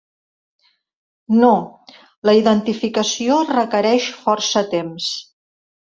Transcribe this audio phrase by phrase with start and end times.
[1.41, 1.51] No,
[2.29, 5.15] la identificació requereix força temps.